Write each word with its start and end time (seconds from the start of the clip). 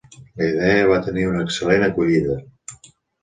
La 0.39 0.45
idea 0.51 0.87
va 0.91 0.97
tenir 1.07 1.27
una 1.33 1.43
excel·lent 1.47 1.87
acollida. 1.89 2.39